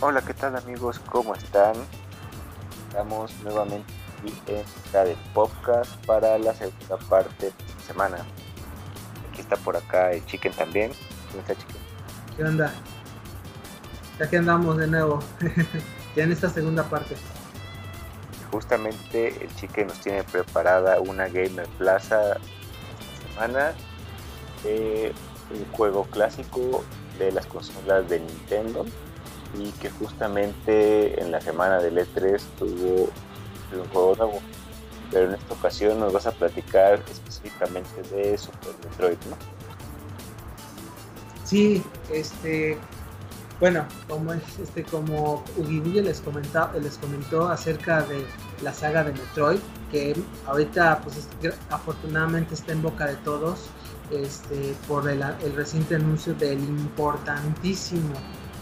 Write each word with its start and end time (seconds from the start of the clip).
Hola, 0.00 0.22
¿qué 0.22 0.32
tal 0.32 0.54
amigos? 0.54 1.00
¿Cómo 1.10 1.34
están? 1.34 1.74
Estamos 2.86 3.32
nuevamente 3.42 3.92
en 4.24 4.92
de 4.92 5.16
podcast 5.34 5.92
para 6.06 6.38
la 6.38 6.54
segunda 6.54 6.96
parte 7.08 7.46
de 7.46 7.52
la 7.52 7.84
semana. 7.84 8.16
Aquí 9.28 9.40
está 9.40 9.56
por 9.56 9.76
acá 9.76 10.12
el 10.12 10.24
Chicken 10.26 10.52
también. 10.52 10.92
¿Cómo 11.32 11.40
está 11.40 11.56
Chicken? 11.56 11.82
¿Qué 12.36 12.44
onda? 12.44 12.72
Ya 14.20 14.30
que 14.30 14.36
andamos 14.36 14.76
de 14.76 14.86
nuevo, 14.86 15.18
ya 16.14 16.22
en 16.22 16.30
esta 16.30 16.48
segunda 16.48 16.84
parte. 16.84 17.16
Justamente 18.52 19.34
el 19.44 19.52
Chicken 19.56 19.88
nos 19.88 19.98
tiene 19.98 20.22
preparada 20.22 21.00
una 21.00 21.26
Gamer 21.26 21.66
Plaza 21.76 22.34
esta 22.34 23.28
semana. 23.32 23.72
Eh, 24.64 25.12
un 25.50 25.72
juego 25.72 26.04
clásico 26.04 26.84
de 27.18 27.32
las 27.32 27.46
consolas 27.46 28.08
de 28.08 28.20
Nintendo 28.20 28.86
y 29.56 29.70
que 29.72 29.90
justamente 29.90 31.20
en 31.20 31.30
la 31.30 31.40
semana 31.40 31.78
del 31.78 31.98
E3 31.98 32.40
tuvo 32.58 33.10
un 33.72 33.92
nuevo. 33.92 34.40
Pero 35.10 35.28
en 35.28 35.34
esta 35.34 35.54
ocasión 35.54 36.00
nos 36.00 36.12
vas 36.12 36.26
a 36.26 36.32
platicar 36.32 37.02
específicamente 37.10 38.02
de 38.14 38.36
Super 38.36 38.74
Metroid, 38.84 39.16
¿no? 39.30 39.36
Sí, 41.44 41.82
este, 42.12 42.76
bueno, 43.58 43.86
como 44.06 44.34
este, 44.34 44.84
como 44.84 45.42
les 45.56 46.20
comentó, 46.20 46.70
les 46.78 46.98
comentó 46.98 47.48
acerca 47.48 48.02
de 48.02 48.22
la 48.62 48.74
saga 48.74 49.02
de 49.02 49.12
Metroid, 49.12 49.60
que 49.90 50.14
ahorita, 50.46 51.00
pues, 51.02 51.26
afortunadamente 51.70 52.54
está 52.54 52.72
en 52.72 52.82
boca 52.82 53.06
de 53.06 53.16
todos, 53.16 53.60
este, 54.10 54.74
por 54.86 55.08
el 55.08 55.22
reciente 55.56 55.94
anuncio 55.94 56.34
del 56.34 56.60
importantísimo 56.60 58.12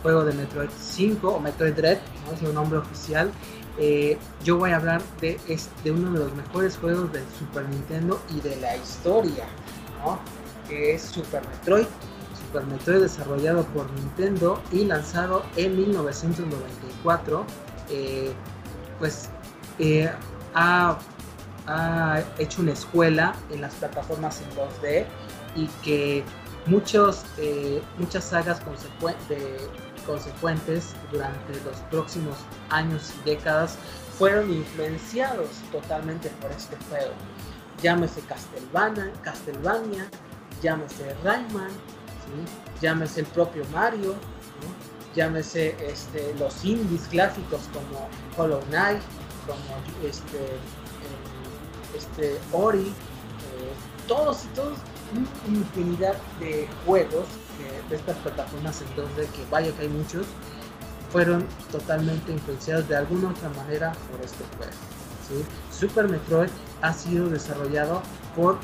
juego 0.07 0.25
de 0.25 0.35
Metroid 0.35 0.71
5 0.71 1.29
o 1.29 1.41
Metroid 1.41 1.75
Dread, 1.75 1.99
¿no? 2.25 2.33
es 2.33 2.41
el 2.41 2.55
nombre 2.55 2.79
oficial. 2.79 3.29
Eh, 3.77 4.17
yo 4.45 4.57
voy 4.57 4.71
a 4.71 4.77
hablar 4.77 5.03
de, 5.21 5.37
de 5.83 5.91
uno 5.91 6.12
de 6.12 6.21
los 6.21 6.33
mejores 6.37 6.77
juegos 6.77 7.12
del 7.12 7.25
Super 7.37 7.69
Nintendo 7.69 8.21
y 8.31 8.41
de 8.41 8.55
la 8.61 8.77
historia, 8.77 9.47
¿no? 10.05 10.21
que 10.69 10.95
es 10.95 11.03
Super 11.03 11.43
Metroid. 11.49 11.87
Super 12.41 12.65
Metroid 12.67 13.01
desarrollado 13.01 13.65
por 13.65 13.91
Nintendo 13.95 14.62
y 14.71 14.84
lanzado 14.84 15.43
en 15.57 15.77
1994, 15.77 17.45
eh, 17.91 18.33
pues 19.01 19.29
eh, 19.81 20.09
ha, 20.55 20.99
ha, 21.67 22.23
hecho 22.39 22.62
una 22.62 22.75
escuela 22.75 23.34
en 23.51 23.61
las 23.61 23.75
plataformas 23.75 24.41
en 24.41 24.51
2D 24.51 25.05
y 25.57 25.67
que 25.83 26.23
muchos, 26.67 27.25
muchas 27.99 28.23
sagas 28.23 28.61
de, 29.29 29.59
consecuentes 30.07 30.95
durante 31.11 31.53
los 31.65 31.77
próximos 31.91 32.37
años 32.71 33.12
y 33.21 33.31
décadas 33.31 33.77
fueron 34.19 34.51
influenciados 34.51 35.49
totalmente 35.73 36.31
por 36.41 36.51
este 36.53 36.77
juego. 36.89 37.12
Llámese 37.83 38.23
Castlevania, 38.23 40.09
llámese 40.62 41.15
Rayman, 41.23 41.71
llámese 42.81 43.21
el 43.21 43.27
propio 43.27 43.65
Mario, 43.73 44.15
llámese 45.15 45.77
este, 45.87 46.34
los 46.39 46.65
indies 46.65 47.07
clásicos 47.09 47.61
como 47.73 48.09
Hollow 48.37 48.62
Knight, 48.69 49.03
como 49.47 50.09
este, 50.09 50.39
eh, 50.39 51.97
este 51.97 52.39
Ori, 52.53 52.89
eh, 52.89 52.93
todos 54.09 54.45
y 54.45 54.49
todos, 54.49 54.79
infinidad 55.47 56.16
de 56.41 56.69
juegos 56.84 57.27
de 57.89 57.97
estas 57.97 58.17
plataformas 58.19 58.83
en 58.83 58.89
2D, 58.89 59.27
que 59.28 59.44
vaya 59.50 59.72
que 59.72 59.83
hay 59.83 59.89
muchos, 59.89 60.27
fueron 61.11 61.47
totalmente 61.71 62.33
influenciados 62.33 62.89
de 62.89 62.97
alguna 62.97 63.31
otra 63.31 63.49
manera 63.50 63.93
por 64.11 64.21
este 64.25 64.44
juego. 64.56 64.72
Super 65.72 66.09
Metroid 66.09 66.50
ha 66.83 66.93
sido 66.93 67.28
desarrollado 67.28 68.03
por 68.34 68.59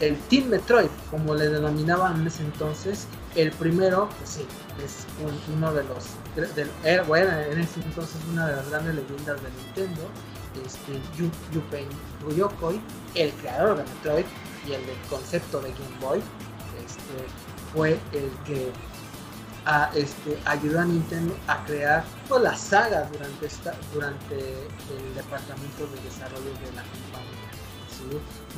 el 0.00 0.16
Team 0.28 0.48
Metroid, 0.48 0.90
como 1.10 1.34
le 1.34 1.48
denominaban 1.48 2.20
en 2.20 2.26
ese 2.26 2.42
entonces. 2.42 3.06
El 3.34 3.50
primero, 3.52 4.08
pues 4.18 4.30
sí, 4.30 4.46
es 4.84 5.06
uno 5.54 5.72
de 5.72 5.84
los, 5.84 7.06
bueno, 7.06 7.30
en 7.32 7.60
ese 7.60 7.80
entonces 7.80 8.16
una 8.30 8.46
de 8.46 8.56
las 8.56 8.70
grandes 8.70 8.94
leyendas 8.94 9.42
de 9.42 9.50
Nintendo, 9.62 10.02
este, 10.64 11.00
Ryokoi, 12.26 12.80
el 13.14 13.30
creador 13.32 13.76
de 13.76 13.84
Metroid 13.84 14.24
y 14.66 14.72
el 14.72 14.82
concepto 15.10 15.60
de 15.60 15.70
Game 15.70 15.98
Boy. 16.00 16.22
Este, 16.84 17.55
fue 17.76 17.98
el 18.12 18.30
que 18.46 18.72
este, 19.94 20.38
ayudó 20.46 20.80
a 20.80 20.84
Nintendo 20.84 21.36
a 21.46 21.62
crear 21.64 22.04
pues, 22.28 22.42
la 22.42 22.56
saga 22.56 23.08
durante, 23.12 23.46
esta, 23.46 23.74
durante 23.92 24.34
el 24.34 25.14
departamento 25.14 25.86
de 25.86 26.02
desarrollo 26.02 26.50
de 26.64 26.72
la 26.74 26.82
compañía. 26.82 27.36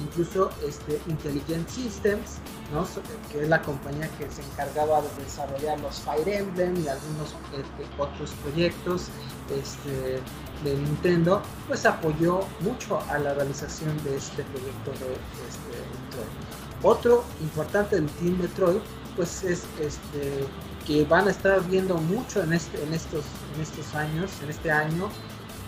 Incluso 0.02 0.50
este, 0.66 1.00
Intelligent 1.06 1.66
Systems, 1.68 2.38
¿no? 2.72 2.86
que 3.32 3.42
es 3.42 3.48
la 3.48 3.62
compañía 3.62 4.08
que 4.18 4.30
se 4.30 4.42
encargaba 4.42 5.00
de 5.00 5.24
desarrollar 5.24 5.80
los 5.80 6.00
Fire 6.00 6.28
Emblem 6.28 6.76
y 6.84 6.88
algunos 6.88 7.34
este, 7.52 8.02
otros 8.02 8.32
proyectos 8.42 9.06
este, 9.50 10.20
de 10.62 10.76
Nintendo, 10.76 11.40
pues 11.66 11.86
apoyó 11.86 12.40
mucho 12.60 13.00
a 13.08 13.18
la 13.18 13.32
realización 13.32 13.96
de 14.04 14.16
este 14.16 14.42
proyecto 14.44 14.90
de 14.90 15.12
este, 15.48 15.78
Metroid. 16.04 16.58
Otro 16.82 17.24
importante 17.40 17.96
del 17.96 18.06
Team 18.06 18.38
Metroid 18.38 18.80
pues 19.18 19.42
es 19.42 19.64
este 19.80 20.46
que 20.86 21.04
van 21.04 21.26
a 21.26 21.32
estar 21.32 21.60
viendo 21.68 21.96
mucho 21.98 22.42
en, 22.42 22.52
este, 22.54 22.82
en, 22.82 22.94
estos, 22.94 23.24
en 23.54 23.60
estos 23.60 23.94
años, 23.94 24.30
en 24.42 24.48
este 24.48 24.70
año, 24.70 25.10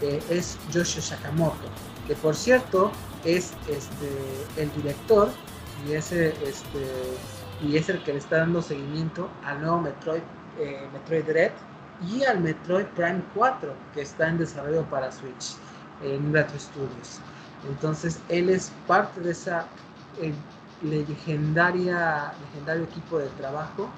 eh, 0.00 0.22
es 0.30 0.56
Yoshio 0.70 1.02
Sakamoto, 1.02 1.68
que 2.06 2.14
por 2.14 2.34
cierto 2.34 2.90
es 3.24 3.52
este, 3.68 4.62
el 4.62 4.72
director 4.72 5.28
y, 5.86 5.92
ese, 5.92 6.28
este, 6.42 6.86
y 7.60 7.76
es 7.76 7.90
el 7.90 8.02
que 8.04 8.12
le 8.12 8.18
está 8.20 8.38
dando 8.38 8.62
seguimiento 8.62 9.28
al 9.44 9.60
nuevo 9.60 9.80
Metroid, 9.80 10.22
eh, 10.58 10.88
Metroid 10.94 11.24
Dread 11.24 11.52
y 12.08 12.22
al 12.22 12.40
Metroid 12.40 12.86
Prime 12.96 13.22
4, 13.34 13.74
que 13.92 14.02
está 14.02 14.28
en 14.28 14.38
desarrollo 14.38 14.84
para 14.84 15.12
Switch 15.12 15.56
en 16.02 16.32
Retro 16.32 16.58
Studios. 16.58 17.20
Entonces 17.68 18.20
él 18.30 18.48
es 18.48 18.72
parte 18.86 19.20
de 19.20 19.32
esa 19.32 19.66
legendaria, 20.82 22.32
legendario 22.40 22.84
equipo 22.84 23.18
de 23.18 23.28
trabajo, 23.30 23.88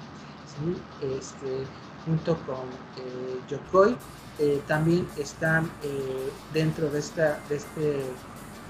este, 1.01 1.65
junto 2.05 2.37
con 2.45 2.65
eh, 2.97 3.39
Yokoi. 3.49 3.95
Eh, 4.39 4.61
también 4.67 5.07
están 5.17 5.69
eh, 5.83 6.31
dentro 6.53 6.89
de, 6.89 6.99
esta, 6.99 7.39
de, 7.49 7.55
este, 7.55 8.03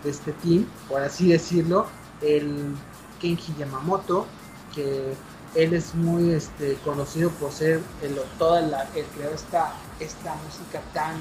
de 0.03 0.09
este 0.09 0.33
team, 0.33 0.67
por 0.89 1.01
así 1.01 1.29
decirlo, 1.29 1.87
el 2.21 2.75
Kenji 3.21 3.55
Yamamoto, 3.57 4.27
que 4.75 5.13
él 5.55 5.73
es 5.73 5.95
muy 5.95 6.31
este, 6.31 6.75
conocido 6.83 7.29
por 7.31 7.51
ser 7.51 7.79
el, 8.01 8.17
toda 8.37 8.61
la, 8.61 8.83
el 8.95 9.05
creador 9.05 9.35
esta, 9.35 9.71
esta 9.99 10.35
música 10.35 10.81
tan 10.93 11.15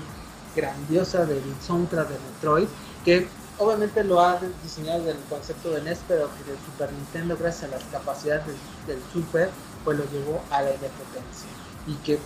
grandiosa 0.56 1.24
del 1.24 1.42
soundtrack 1.60 2.08
de 2.08 2.18
Metroid, 2.18 2.68
que 3.04 3.28
obviamente 3.62 4.02
lo 4.04 4.20
ha 4.20 4.38
diseñado 4.62 5.04
desde 5.04 5.18
el 5.18 5.24
concepto 5.26 5.70
de 5.70 5.82
NES, 5.82 6.00
pero 6.08 6.28
que 6.36 6.50
del 6.50 6.58
Super 6.64 6.92
Nintendo, 6.92 7.36
gracias 7.36 7.70
a 7.70 7.76
las 7.76 7.84
capacidades 7.84 8.44
del, 8.86 8.98
Super, 9.12 9.50
pues 9.84 9.98
lo 9.98 10.04
llevó 10.10 10.42
a 10.50 10.62
la 10.62 10.70
potencia 10.70 11.48
y 11.86 11.94
que 12.04 12.18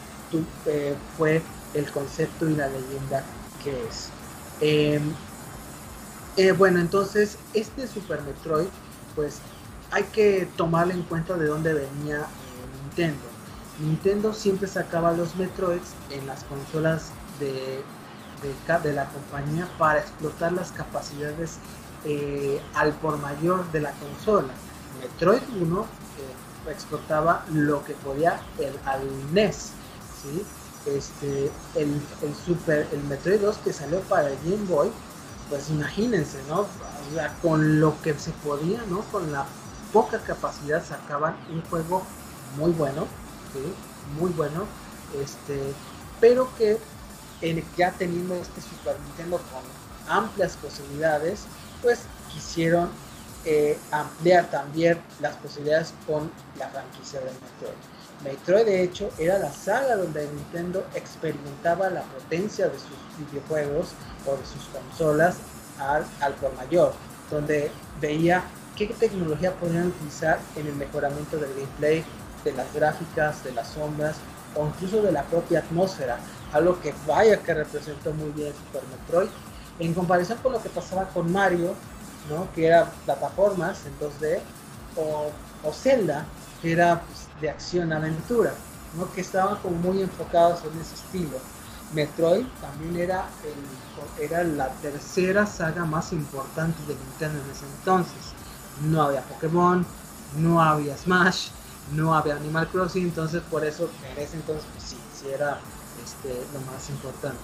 eh, 0.66 0.96
fue 1.16 1.42
el 1.74 1.90
concepto 1.92 2.48
y 2.48 2.56
la 2.56 2.68
leyenda 2.68 3.22
que 3.62 3.70
es. 3.86 4.08
Em, 4.60 5.12
eh, 6.36 6.52
bueno, 6.52 6.80
entonces 6.80 7.38
este 7.54 7.86
Super 7.86 8.22
Metroid, 8.22 8.68
pues 9.14 9.38
hay 9.90 10.04
que 10.04 10.48
tomarle 10.56 10.94
en 10.94 11.02
cuenta 11.02 11.36
de 11.36 11.46
dónde 11.46 11.74
venía 11.74 12.20
eh, 12.20 12.82
Nintendo. 12.82 13.22
Nintendo 13.78 14.32
siempre 14.32 14.68
sacaba 14.68 15.12
los 15.12 15.36
Metroids 15.36 15.90
en 16.10 16.26
las 16.26 16.44
consolas 16.44 17.10
de 17.38 17.82
de, 18.42 18.92
la 18.92 19.06
compañía 19.06 19.68
para 19.78 20.00
explotar 20.00 20.52
las 20.52 20.72
capacidades 20.72 21.58
eh, 22.04 22.60
al 22.74 22.92
por 22.94 23.18
mayor 23.18 23.70
de 23.72 23.80
la 23.80 23.92
consola. 23.92 24.52
Metroid 25.00 25.42
1 25.60 25.80
eh, 25.82 26.70
explotaba 26.70 27.44
lo 27.52 27.84
que 27.84 27.94
podía 27.94 28.40
el, 28.58 28.74
al 28.84 29.34
NES, 29.34 29.72
¿sí? 30.22 30.44
este, 30.86 31.50
el, 31.74 32.00
Super, 32.44 32.86
el 32.92 33.02
Metroid 33.04 33.40
2 33.40 33.58
que 33.58 33.72
salió 33.72 34.00
para 34.02 34.28
el 34.28 34.36
Game 34.44 34.66
Boy, 34.66 34.90
pues 35.48 35.70
imagínense, 35.70 36.38
¿no? 36.48 36.66
con 37.42 37.80
lo 37.80 38.00
que 38.02 38.14
se 38.18 38.32
podía, 38.32 38.82
¿no? 38.88 39.00
Con 39.12 39.32
la 39.32 39.46
poca 39.92 40.18
capacidad 40.20 40.84
sacaban 40.84 41.36
un 41.50 41.62
juego 41.62 42.02
muy 42.56 42.72
bueno, 42.72 43.06
Muy 44.18 44.30
bueno, 44.32 44.64
este, 45.22 45.72
pero 46.20 46.48
que 46.58 46.78
ya 47.76 47.92
teniendo 47.92 48.34
este 48.34 48.60
Super 48.60 48.96
Nintendo 49.00 49.38
con 49.38 49.62
amplias 50.08 50.56
posibilidades, 50.56 51.44
pues 51.82 52.00
quisieron 52.32 52.90
eh, 53.44 53.78
ampliar 53.90 54.50
también 54.50 55.00
las 55.20 55.36
posibilidades 55.36 55.92
con 56.06 56.30
la 56.58 56.68
franquicia 56.68 57.20
de 57.20 57.26
Metroid. 57.26 57.76
Metroid 58.24 58.64
de 58.64 58.82
hecho 58.82 59.10
era 59.18 59.38
la 59.38 59.52
saga 59.52 59.96
donde 59.96 60.26
Nintendo 60.28 60.84
experimentaba 60.94 61.90
la 61.90 62.02
potencia 62.02 62.68
de 62.68 62.78
sus 62.78 63.28
videojuegos 63.30 63.88
o 64.26 64.36
de 64.36 64.46
sus 64.46 64.64
consolas 64.72 65.36
al, 65.78 66.06
al 66.20 66.34
por 66.34 66.54
mayor, 66.54 66.94
donde 67.30 67.70
veía 68.00 68.42
qué 68.76 68.86
tecnología 68.86 69.54
podrían 69.54 69.88
utilizar 69.88 70.38
en 70.56 70.66
el 70.66 70.74
mejoramiento 70.74 71.36
del 71.36 71.50
gameplay, 71.50 72.04
de 72.44 72.52
las 72.52 72.72
gráficas, 72.72 73.44
de 73.44 73.52
las 73.52 73.68
sombras 73.68 74.16
o 74.56 74.66
incluso 74.66 75.02
de 75.02 75.12
la 75.12 75.22
propia 75.24 75.60
atmósfera, 75.60 76.18
algo 76.52 76.80
que 76.80 76.94
vaya 77.06 77.36
que 77.42 77.54
representó 77.54 78.12
muy 78.12 78.30
bien 78.30 78.52
Super 78.54 78.82
Metroid, 78.88 79.28
en 79.78 79.94
comparación 79.94 80.38
con 80.42 80.52
lo 80.52 80.62
que 80.62 80.68
pasaba 80.68 81.04
con 81.08 81.30
Mario, 81.32 81.74
¿no? 82.28 82.48
que 82.54 82.66
era 82.66 82.90
plataformas 83.04 83.80
en 83.86 83.92
2D, 83.98 84.40
o, 84.96 85.30
o 85.62 85.72
Zelda, 85.72 86.24
que 86.62 86.72
era 86.72 87.02
pues, 87.02 87.28
de 87.40 87.50
acción-aventura, 87.50 88.54
¿no? 88.96 89.12
que 89.12 89.20
estaban 89.20 89.56
como 89.56 89.76
muy 89.76 90.02
enfocados 90.02 90.60
en 90.64 90.80
ese 90.80 90.94
estilo. 90.94 91.38
Metroid 91.92 92.46
también 92.60 92.96
era, 92.96 93.26
era 94.20 94.42
la 94.42 94.68
tercera 94.82 95.46
saga 95.46 95.84
más 95.84 96.12
importante 96.12 96.78
de 96.88 96.94
Nintendo 96.94 97.38
en 97.44 97.50
ese 97.50 97.64
entonces. 97.78 98.32
No 98.82 99.02
había 99.02 99.22
Pokémon, 99.22 99.86
no 100.36 100.60
había 100.60 100.96
Smash, 100.96 101.48
no 101.92 102.14
había 102.14 102.36
Animal 102.36 102.68
Crossing, 102.68 103.04
entonces 103.04 103.42
por 103.50 103.64
eso 103.64 103.88
en 104.16 104.22
entonces 104.22 104.64
pues 104.72 104.84
sí 104.84 104.96
era 105.32 105.60
este, 106.04 106.34
lo 106.52 106.60
más 106.72 106.88
importante 106.90 107.38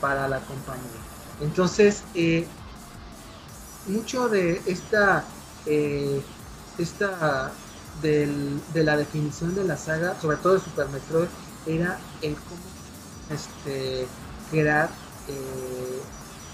para 0.00 0.28
la 0.28 0.40
compañía. 0.40 1.00
Entonces, 1.40 2.02
eh, 2.14 2.46
mucho 3.86 4.28
de 4.28 4.60
esta, 4.66 5.24
eh, 5.66 6.22
esta 6.78 7.52
del, 8.02 8.60
de 8.72 8.84
la 8.84 8.96
definición 8.96 9.54
de 9.54 9.64
la 9.64 9.76
saga, 9.76 10.18
sobre 10.20 10.36
todo 10.38 10.54
de 10.54 10.60
Super 10.60 10.88
Metroid, 10.88 11.28
era 11.66 11.98
el 12.22 12.34
cómo 12.34 12.60
este, 13.30 14.06
crear 14.50 14.88
eh, 15.28 16.02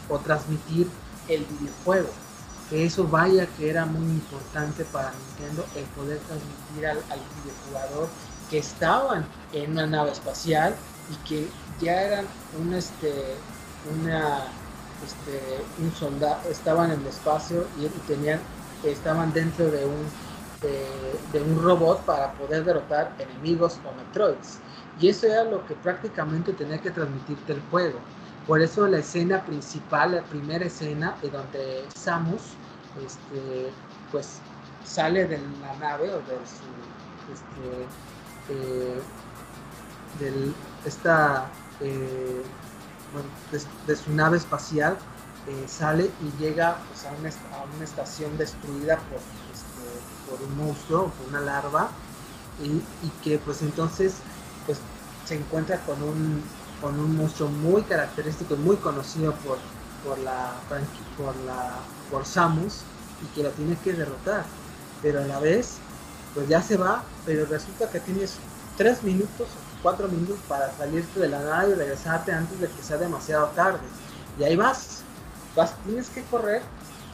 o 0.09 0.19
transmitir 0.19 0.89
el 1.29 1.45
videojuego. 1.45 2.11
Que 2.71 2.87
eso 2.87 3.07
vaya 3.07 3.47
que 3.47 3.71
era 3.71 3.85
muy 3.85 4.07
importante 4.07 4.85
para 4.87 5.13
Nintendo 5.13 5.65
el 5.77 5.85
poder 5.97 6.19
transmitir 6.21 6.87
al, 6.87 6.99
al 7.11 7.21
videojugador 7.43 8.09
que 8.51 8.59
estaban 8.59 9.27
en 9.53 9.73
una 9.73 9.87
nave 9.87 10.13
espacial 10.13 10.75
y 11.11 11.29
que 11.29 11.49
ya 11.81 12.03
eran 12.03 12.27
un 12.61 12.75
este 12.75 13.37
una 14.01 14.47
este 15.05 15.63
un 15.79 15.93
soldado 15.95 16.41
estaban 16.51 16.91
en 16.91 17.01
el 17.01 17.07
espacio 17.07 17.67
y, 17.79 17.85
y 17.85 18.03
tenían 18.07 18.41
estaban 18.85 19.33
dentro 19.33 19.71
de 19.71 19.85
un 19.85 20.07
de, 21.33 21.43
un 21.43 21.63
robot 21.63 22.01
para 22.05 22.33
poder 22.33 22.65
derrotar 22.65 23.13
enemigos 23.19 23.79
o 23.85 23.95
Metroids. 23.97 24.59
Y 25.01 25.09
eso 25.09 25.27
era 25.27 25.45
lo 25.45 25.65
que 25.67 25.75
prácticamente 25.75 26.53
tenía 26.53 26.79
que 26.79 26.91
transmitirte 26.91 27.53
el 27.53 27.61
juego. 27.71 27.99
Por 28.47 28.61
eso 28.61 28.87
la 28.87 28.99
escena 28.99 29.45
principal, 29.45 30.13
la 30.13 30.23
primera 30.23 30.67
escena, 30.67 31.17
de 31.23 31.31
donde 31.31 31.85
Samus, 31.95 32.43
este, 33.05 33.71
pues 34.13 34.39
sale 34.85 35.27
de 35.27 35.39
la 35.39 35.75
nave 35.79 36.13
o 36.13 36.19
de 36.19 36.37
su, 36.45 37.33
este, 37.33 37.87
eh, 38.51 39.01
del, 40.21 40.55
esta, 40.85 41.51
eh, 41.81 42.43
de, 43.87 43.97
su 43.97 44.13
nave 44.13 44.37
espacial, 44.37 44.99
eh, 45.47 45.65
sale 45.67 46.11
y 46.23 46.43
llega 46.43 46.77
pues, 46.89 47.07
a, 47.07 47.13
una, 47.13 47.29
a, 47.29 47.75
una, 47.75 47.85
estación 47.85 48.37
destruida 48.37 48.97
por 48.97 49.21
por 50.29 50.41
un 50.43 50.57
monstruo, 50.57 51.11
por 51.11 51.29
una 51.29 51.41
larva, 51.41 51.91
y, 52.63 52.67
y, 53.07 53.11
que 53.23 53.39
pues 53.39 53.63
entonces 53.63 54.15
pues 54.67 54.79
se 55.25 55.35
encuentra 55.35 55.79
con 55.81 56.03
un, 56.03 56.43
con 56.81 56.99
un 56.99 57.17
monstruo 57.17 57.49
muy 57.49 57.83
característico 57.83 58.55
y 58.55 58.59
muy 58.59 58.77
conocido 58.77 59.33
por, 59.37 59.59
por 60.05 60.19
la 60.19 60.53
por 61.17 61.37
la 61.47 61.73
por 62.11 62.25
Samus 62.25 62.83
y 63.23 63.35
que 63.35 63.43
lo 63.43 63.51
tiene 63.51 63.77
que 63.83 63.93
derrotar 63.93 64.45
pero 65.03 65.23
a 65.23 65.27
la 65.27 65.41
vez 65.41 65.79
pues 66.35 66.49
ya 66.49 66.63
se 66.63 66.77
va 66.77 67.03
pero 67.25 67.47
resulta 67.47 67.89
que 67.91 68.01
tienes 68.01 68.37
tres 68.77 69.03
minutos 69.03 69.49
cuatro 69.83 70.09
minutos 70.09 70.39
para 70.49 70.73
salirte 70.77 71.21
de 71.21 71.29
la 71.29 71.41
nave 71.41 71.73
y 71.73 71.75
regresarte 71.75 72.33
antes 72.33 72.61
de 72.61 72.69
que 72.69 72.83
sea 72.83 72.97
demasiado 72.97 73.47
tarde 73.49 73.81
y 74.39 74.45
ahí 74.45 74.57
vas 74.57 75.03
vas 75.55 75.75
tienes 75.85 76.09
que 76.09 76.23
correr 76.25 76.63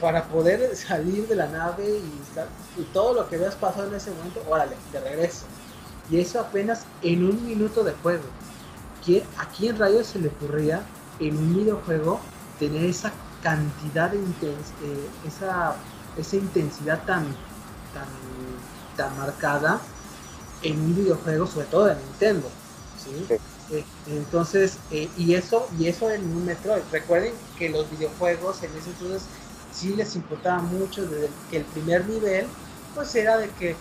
para 0.01 0.23
poder 0.23 0.75
salir 0.75 1.27
de 1.27 1.35
la 1.35 1.47
nave 1.47 1.87
y, 1.87 2.81
y 2.81 2.83
todo 2.91 3.13
lo 3.13 3.29
que 3.29 3.37
veas 3.37 3.55
pasado 3.55 3.87
en 3.87 3.95
ese 3.95 4.11
momento, 4.11 4.43
órale, 4.49 4.75
de 4.91 4.99
regreso. 4.99 5.45
Y 6.09 6.19
eso 6.19 6.41
apenas 6.41 6.81
en 7.03 7.23
un 7.23 7.45
minuto 7.45 7.83
de 7.83 7.93
juego. 7.93 8.23
¿A 9.37 9.45
quién 9.57 9.77
rayos 9.77 10.07
se 10.07 10.19
le 10.19 10.27
ocurría 10.27 10.83
en 11.19 11.35
un 11.35 11.55
videojuego 11.55 12.19
tener 12.59 12.85
esa 12.85 13.11
cantidad 13.41 14.11
de 14.11 14.17
intens 14.17 14.69
eh, 14.83 15.09
esa, 15.27 15.75
esa 16.17 16.35
intensidad 16.35 17.03
tan, 17.05 17.25
tan, 17.93 18.07
tan 18.95 19.17
marcada 19.17 19.81
en 20.61 20.79
un 20.79 20.95
videojuego, 20.95 21.47
sobre 21.47 21.65
todo 21.67 21.85
de 21.85 21.95
Nintendo? 21.95 22.47
¿sí? 23.03 23.25
sí. 23.27 23.35
Eh, 23.71 23.85
entonces, 24.07 24.77
eh, 24.91 25.09
y 25.17 25.33
eso 25.33 25.67
y 25.79 25.87
eso 25.87 26.11
en 26.11 26.23
un 26.23 26.45
Metroid. 26.45 26.83
Recuerden 26.91 27.33
que 27.57 27.69
los 27.69 27.89
videojuegos 27.89 28.61
en 28.63 28.71
ese 28.77 28.89
entonces 28.89 29.23
sí 29.73 29.95
les 29.95 30.15
importaba 30.15 30.61
mucho 30.61 31.05
desde 31.05 31.29
que 31.49 31.57
el 31.57 31.63
primer 31.63 32.05
nivel, 32.07 32.45
pues 32.93 33.15
era 33.15 33.37
de 33.37 33.49
que 33.49 33.75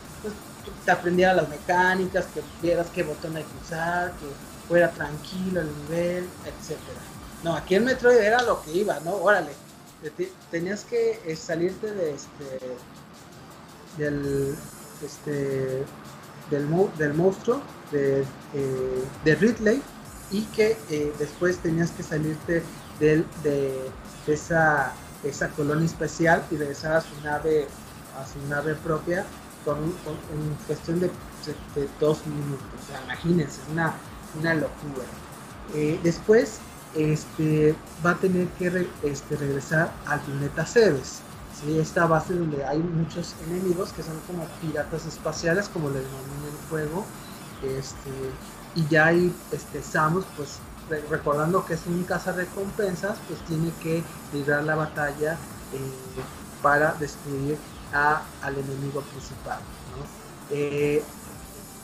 te 0.85 0.91
aprendieras 0.91 1.37
las 1.37 1.49
mecánicas, 1.49 2.27
que 2.27 2.43
vieras 2.63 2.87
qué 2.95 3.03
botón 3.03 3.37
hay 3.37 3.45
que 3.45 3.65
usar, 3.65 4.13
que 4.13 4.27
fuera 4.69 4.91
tranquilo 4.91 5.61
el 5.61 5.69
nivel, 5.83 6.29
etcétera. 6.45 7.01
No, 7.43 7.55
aquí 7.57 7.75
en 7.75 7.85
Metroid 7.85 8.19
era 8.19 8.43
lo 8.43 8.63
que 8.63 8.73
iba, 8.73 9.01
¿no? 9.01 9.15
Órale, 9.15 9.53
te, 10.17 10.33
tenías 10.51 10.85
que 10.85 11.21
eh, 11.27 11.37
salirte 11.37 11.93
de 11.93 12.15
este 12.15 12.61
del 13.99 14.57
este 15.05 15.85
del, 16.51 16.69
del 16.97 17.15
monstruo 17.15 17.63
de, 17.91 18.23
eh, 18.55 19.05
de 19.25 19.35
Ridley 19.35 19.83
y 20.31 20.43
que 20.47 20.77
eh, 20.91 21.13
después 21.19 21.59
tenías 21.59 21.91
que 21.91 22.03
salirte 22.03 22.63
del, 22.99 23.27
de, 23.43 23.91
de 24.27 24.35
esa 24.35 24.93
esa 25.25 25.49
colonia 25.49 25.87
especial 25.87 26.43
y 26.51 26.57
regresar 26.57 26.93
a 26.93 27.01
su 27.01 27.21
nave 27.23 27.67
a 28.19 28.27
su 28.27 28.41
nave 28.49 28.75
propia 28.75 29.25
con, 29.65 29.77
con 29.77 30.15
en 30.33 30.55
cuestión 30.67 31.01
de, 31.01 31.09
de, 31.75 31.89
dos 31.99 32.27
minutos. 32.27 32.67
O 32.83 32.87
sea, 32.87 33.03
imagínense, 33.05 33.61
es 33.63 33.69
una, 33.73 33.95
una 34.39 34.55
locura. 34.55 35.05
Eh, 35.75 36.01
después 36.03 36.59
este, 36.95 37.75
va 38.05 38.11
a 38.11 38.17
tener 38.17 38.49
que 38.59 38.71
re, 38.71 38.89
este, 39.03 39.37
regresar 39.37 39.93
al 40.07 40.21
planeta 40.21 40.67
Cebes. 40.67 41.21
¿sí? 41.61 41.79
Esta 41.79 42.07
base 42.07 42.35
donde 42.35 42.65
hay 42.65 42.79
muchos 42.79 43.35
enemigos 43.49 43.93
que 43.93 44.03
son 44.03 44.19
como 44.27 44.45
piratas 44.61 45.07
espaciales, 45.07 45.69
como 45.69 45.89
le 45.89 46.01
denomina 46.01 46.49
el 46.51 46.69
juego. 46.69 47.05
Este, 47.63 48.11
y 48.75 48.87
ya 48.89 49.07
hay 49.07 49.35
este, 49.53 49.83
Samus, 49.83 50.25
pues 50.37 50.59
recordando 51.09 51.65
que 51.65 51.75
es 51.75 51.87
un 51.87 52.05
recompensas 52.35 53.17
pues 53.29 53.39
tiene 53.47 53.71
que 53.81 54.03
librar 54.33 54.65
la 54.65 54.75
batalla 54.75 55.35
eh, 55.73 56.23
para 56.63 56.95
destruir 56.95 57.57
a, 57.93 58.23
al 58.43 58.59
enemigo 58.59 59.01
principal. 59.03 59.61
Eh, 60.51 61.03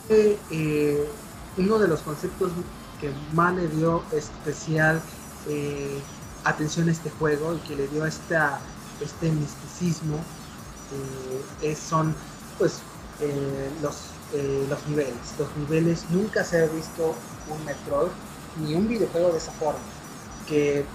eh, 0.09 1.09
uno 1.57 1.79
de 1.79 1.87
los 1.87 2.01
conceptos 2.01 2.51
que 2.99 3.11
más 3.33 3.53
le 3.55 3.67
dio 3.67 4.03
especial 4.11 5.01
eh, 5.47 5.99
atención 6.43 6.89
a 6.89 6.91
este 6.91 7.09
juego 7.11 7.55
y 7.55 7.59
que 7.59 7.75
le 7.75 7.87
dio 7.87 8.05
este 8.05 9.31
misticismo 9.31 10.17
es, 11.61 11.77
son 11.77 12.15
pues 12.57 12.79
los, 13.81 13.95
los 14.69 14.87
niveles. 14.87 15.35
Los 15.37 15.55
niveles 15.57 16.05
nunca 16.09 16.43
se 16.43 16.63
ha 16.63 16.65
visto 16.67 17.15
un 17.49 17.65
Metroid 17.65 18.11
ni 18.61 18.75
un 18.75 18.87
videojuego 18.87 19.31
de 19.31 19.37
esa 19.37 19.51
forma, 19.53 19.79
que 20.47 20.85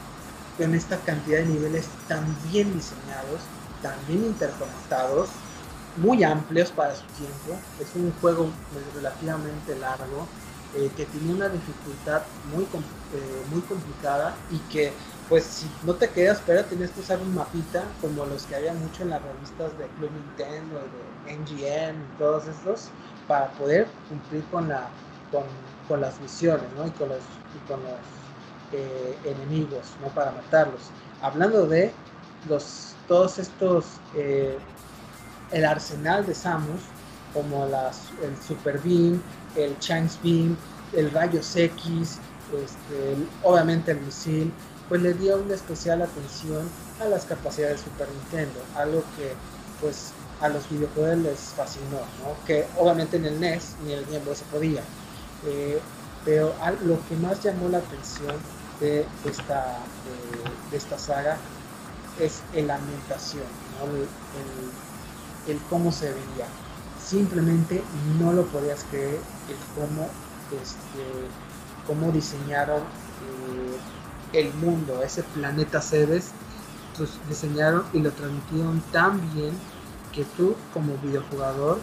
con 0.57 0.75
esta 0.75 0.99
cantidad 0.99 1.39
de 1.39 1.47
niveles 1.47 1.87
tan 2.09 2.25
bien 2.51 2.73
diseñados, 2.73 3.41
tan 3.83 3.95
bien 4.07 4.25
interconectados, 4.27 5.29
muy 5.97 6.25
amplios 6.25 6.71
para 6.71 6.95
su 6.95 7.05
tiempo. 7.19 7.61
Es 7.81 7.95
un 7.95 8.13
juego 8.21 8.49
relativamente 8.95 9.77
largo, 9.77 10.27
eh, 10.75 10.91
que 10.97 11.05
tiene 11.07 11.35
una 11.35 11.49
dificultad 11.49 12.23
muy, 12.55 12.65
eh, 12.65 13.43
muy 13.51 13.61
complicada 13.63 14.35
y 14.51 14.59
que 14.73 14.93
pues 15.29 15.45
si 15.45 15.71
no 15.85 15.95
te 15.95 16.09
quedas 16.11 16.43
pero 16.47 16.65
tienes 16.65 16.91
que 16.91 17.01
usar 17.01 17.19
un 17.21 17.35
mapita 17.35 17.85
como 18.01 18.25
los 18.27 18.45
que 18.45 18.57
había 18.57 18.73
mucho 18.73 19.03
en 19.03 19.11
las 19.11 19.23
revistas 19.23 19.77
de 19.79 19.87
Club 19.99 20.11
Nintendo, 20.13 20.81
de 21.27 21.33
NGN 21.37 21.97
y 21.97 22.19
todos 22.19 22.47
estos, 22.47 22.89
para 23.29 23.51
poder 23.53 23.87
cumplir 24.09 24.45
con 24.51 24.69
la 24.69 24.89
con, 25.31 25.45
con 25.89 26.01
las 26.01 26.21
misiones 26.21 26.67
¿no? 26.77 26.87
y 26.87 26.91
con 26.93 27.11
los 27.11 27.19
y 27.19 27.69
con 27.69 27.83
los 27.83 27.99
eh, 28.73 29.19
enemigos, 29.25 29.83
¿no? 30.01 30.09
Para 30.09 30.33
matarlos. 30.33 30.91
Hablando 31.21 31.67
de 31.67 31.93
los, 32.49 32.95
todos 33.13 33.39
estos, 33.39 33.85
eh, 34.17 34.57
el 35.51 35.67
arsenal 35.67 36.25
de 36.25 36.35
Samus, 36.35 36.81
como 37.35 37.67
el 37.67 38.43
Super 38.43 38.79
Beam, 38.79 39.21
el 39.55 39.79
Chance 39.81 40.19
Beam, 40.25 40.57
el 40.95 41.11
Rayos 41.11 41.55
X, 41.55 42.17
este, 42.55 43.17
obviamente 43.43 43.91
el 43.91 44.01
misil, 44.01 44.51
pues 44.89 45.03
le 45.03 45.13
dio 45.13 45.37
una 45.37 45.53
especial 45.53 46.01
atención 46.01 46.67
a 47.03 47.05
las 47.05 47.27
capacidades 47.27 47.85
de 47.85 47.91
Super 47.91 48.09
Nintendo, 48.09 48.59
algo 48.77 49.03
que 49.19 49.35
pues 49.83 50.13
a 50.41 50.49
los 50.49 50.67
videojuegos 50.71 51.19
les 51.19 51.39
fascinó, 51.55 52.01
que 52.47 52.67
obviamente 52.79 53.19
en 53.19 53.27
el 53.27 53.39
NES 53.39 53.77
ni 53.85 53.93
el 53.93 54.07
Game 54.07 54.25
Boy 54.25 54.37
se 54.37 54.47
podía. 54.47 54.81
Eh, 55.45 55.79
pero 56.25 56.55
lo 56.87 56.99
que 57.09 57.17
más 57.17 57.43
llamó 57.43 57.69
la 57.69 57.77
atención 57.77 58.37
de 58.81 59.05
esta, 59.27 59.77
de, 60.71 60.77
esta 60.79 60.99
saga 60.99 61.37
es 62.19 62.43
la 62.55 62.77
ambientación, 62.77 63.45
el, 65.49 65.59
cómo 65.71 65.93
se 65.93 66.07
veía. 66.07 66.47
Simplemente 67.05 67.83
no 68.19 68.33
lo 68.33 68.47
podías 68.47 68.85
creer 68.91 69.21
el 69.49 69.57
cómo, 69.75 70.09
este, 70.61 71.05
cómo 71.87 72.13
diseñaron 72.13 72.81
eh, 72.81 74.41
el 74.41 74.55
mundo, 74.55 75.03
ese 75.03 75.23
planeta 75.23 75.81
Cebes, 75.83 76.31
pues, 76.97 77.11
diseñaron 77.29 77.85
y 77.93 77.99
lo 77.99 78.13
transmitieron 78.13 78.81
tan 78.93 79.21
bien 79.35 79.53
que 80.13 80.25
tú 80.37 80.55
como 80.73 80.97
videojugador 80.99 81.79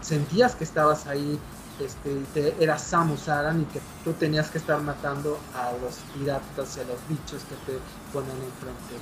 sentías 0.00 0.54
que 0.54 0.64
estabas 0.64 1.06
ahí 1.06 1.38
este, 1.80 2.22
te, 2.34 2.62
era 2.62 2.78
Samus 2.78 3.28
Aran 3.28 3.62
y 3.62 3.64
que 3.66 3.80
tú 4.04 4.12
tenías 4.12 4.50
que 4.50 4.58
estar 4.58 4.80
matando 4.82 5.38
a 5.54 5.72
los 5.80 5.96
piratas 6.14 6.76
y 6.76 6.80
a 6.80 6.84
los 6.84 6.98
bichos 7.08 7.42
que 7.44 7.72
te 7.72 7.78
ponen 8.12 8.30
enfrente. 8.30 8.96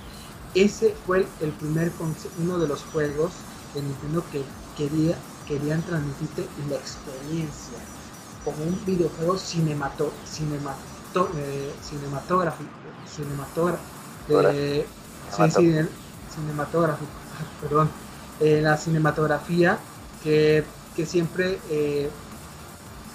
Ese 0.57 0.97
fue 1.07 1.27
el 1.41 1.53
primer 1.53 1.93
uno 2.43 2.59
de 2.59 2.67
los 2.67 2.83
juegos 2.85 3.33
de 3.75 3.83
Nintendo 3.83 4.25
que 4.33 4.43
quería, 4.75 5.15
querían 5.47 5.83
transmitirte 5.83 6.47
la 6.71 6.77
experiencia. 6.77 7.77
Como 8.43 8.65
un 8.65 8.83
videojuego 8.87 9.37
cinemato, 9.37 10.13
cinemato, 10.25 11.31
eh, 11.37 11.75
cinematográfico, 11.83 12.71
cinematográfico, 13.07 13.85
cinematográfico, 16.35 17.11
perdón, 17.61 17.91
eh, 18.41 18.61
la 18.63 18.79
cinematografía 18.79 19.79
que, 20.23 20.65
que 20.95 21.05
siempre 21.05 21.61
eh, 21.69 22.11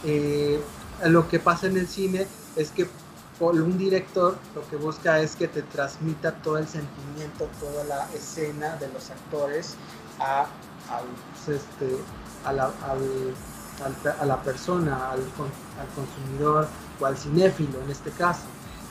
eh, 0.04 0.64
lo 1.06 1.28
que 1.28 1.40
pasa 1.40 1.66
en 1.66 1.78
el 1.78 1.88
cine 1.88 2.28
es 2.56 2.70
que 2.72 2.88
un 3.50 3.78
director 3.78 4.38
lo 4.56 4.68
que 4.70 4.76
busca 4.76 5.20
es 5.20 5.36
que 5.36 5.48
te 5.48 5.64
transmita 5.64 6.32
todo 6.42 6.58
el 6.58 6.68
sentimiento, 6.68 7.50
toda 7.60 7.84
la 7.86 8.08
escena 8.14 8.76
de 8.76 8.88
los 8.90 9.10
actores 9.10 9.76
a, 10.20 10.46
pues, 11.46 11.60
este, 11.60 11.98
a, 12.46 12.54
la, 12.54 12.72
a 14.20 14.26
la 14.26 14.42
persona, 14.44 15.12
al, 15.12 15.20
al, 15.20 15.88
consumidor 15.96 16.68
o 17.00 17.06
al 17.06 17.18
cinéfilo 17.18 17.82
en 17.82 17.90
este 17.90 18.12
caso. 18.12 18.44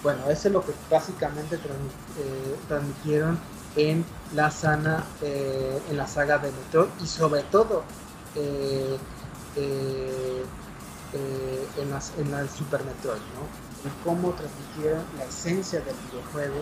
Bueno, 0.03 0.29
eso 0.31 0.49
es 0.49 0.55
lo 0.55 0.65
que 0.65 0.73
básicamente 0.91 1.57
eh, 1.57 2.57
transmitieron 2.67 3.39
en 3.77 4.05
la 4.35 4.51
sana, 4.51 5.05
eh, 5.23 5.81
en 5.91 5.97
la 5.97 6.07
saga 6.07 6.39
de 6.39 6.51
Metro 6.51 6.89
y 7.03 7.07
sobre 7.07 7.43
todo 7.45 7.85
eh, 8.35 8.99
en, 11.77 11.91
las, 11.91 12.13
en 12.19 12.31
la 12.31 12.49
Super 12.49 12.83
Metroid, 12.85 13.21
¿no? 13.35 13.70
En 13.85 13.91
cómo 14.05 14.31
transmitieron 14.33 15.03
la 15.17 15.25
esencia 15.25 15.81
del 15.81 15.95
videojuego, 16.11 16.61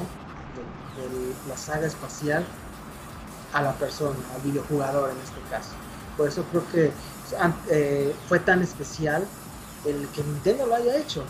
de, 0.97 1.49
la 1.49 1.57
saga 1.57 1.87
espacial, 1.87 2.45
a 3.53 3.63
la 3.63 3.73
persona, 3.75 4.19
al 4.35 4.43
videojugador 4.43 5.11
en 5.11 5.17
este 5.19 5.41
caso. 5.51 5.71
Por 6.17 6.29
eso 6.29 6.45
creo 6.51 6.69
que 6.71 6.93
eh, 7.71 8.15
fue 8.29 8.41
tan 8.41 8.63
especial 8.63 9.27
el 9.85 10.07
que 10.09 10.23
Nintendo 10.23 10.67
lo 10.67 10.75
haya 10.75 10.97
hecho. 10.97 11.25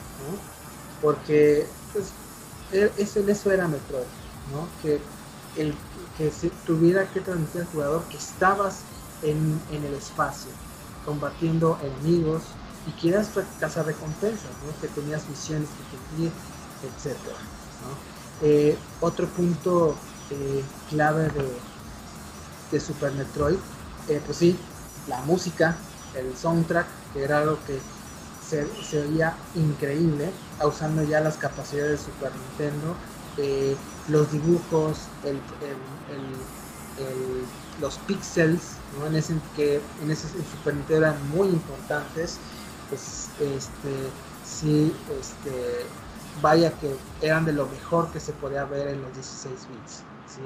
Porque 1.00 1.66
pues, 1.92 2.12
e, 2.72 2.90
eso 2.98 3.50
era 3.52 3.68
Metroid, 3.68 4.04
¿no? 4.52 4.68
Que, 4.82 5.00
el, 5.56 5.74
que 6.16 6.30
tuviera 6.66 7.06
que 7.06 7.20
transmitir 7.20 7.62
al 7.62 7.66
jugador 7.68 8.02
que 8.04 8.16
estabas 8.16 8.80
en, 9.22 9.60
en 9.72 9.84
el 9.84 9.94
espacio, 9.94 10.50
combatiendo 11.04 11.78
enemigos, 11.82 12.42
y 12.86 12.90
quieras 12.92 13.28
cazar 13.60 13.86
recompensas, 13.86 14.50
¿no? 14.64 14.80
que 14.80 14.88
tenías 14.88 15.28
misiones 15.28 15.68
que 15.68 15.96
cumplir, 15.96 16.32
etc. 16.82 17.16
Eh, 18.42 18.78
otro 19.00 19.26
punto 19.28 19.96
eh, 20.30 20.62
clave 20.90 21.24
de, 21.24 21.52
de, 22.70 22.80
Super 22.80 23.12
Metroid, 23.12 23.58
eh, 24.08 24.22
pues 24.24 24.38
sí, 24.38 24.56
la 25.08 25.20
música, 25.22 25.76
el 26.14 26.36
soundtrack, 26.36 26.86
que 27.12 27.24
era 27.24 27.40
algo 27.40 27.58
que 27.66 27.78
se, 28.48 28.66
se 28.84 29.02
oía 29.02 29.34
increíble, 29.54 30.30
usando 30.64 31.02
ya 31.02 31.20
las 31.20 31.36
capacidades 31.36 31.98
de 32.00 32.12
Super 32.12 32.32
Nintendo, 32.34 32.94
los 34.08 34.32
dibujos, 34.32 34.98
los 37.80 37.98
pixels, 37.98 38.62
¿no? 38.98 39.06
en 39.06 39.16
ese 39.16 39.34
que 39.54 39.80
en 40.02 40.10
ese 40.10 40.28
Super 40.28 40.74
Nintendo 40.74 41.06
eran 41.06 41.30
muy 41.30 41.48
importantes 41.48 42.38
pues 42.88 43.28
este 43.40 44.10
sí 44.44 44.94
este 45.20 45.86
vaya 46.40 46.72
que 46.72 46.94
eran 47.20 47.44
de 47.44 47.52
lo 47.52 47.66
mejor 47.66 48.10
que 48.12 48.20
se 48.20 48.32
podía 48.32 48.64
ver 48.64 48.88
en 48.88 49.02
los 49.02 49.12
16 49.14 49.54
bits 49.68 50.02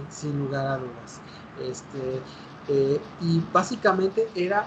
sin 0.08 0.38
lugar 0.38 0.66
a 0.66 0.78
dudas 0.78 1.20
este 1.60 2.20
eh, 2.68 3.00
y 3.20 3.42
básicamente 3.52 4.28
era 4.34 4.66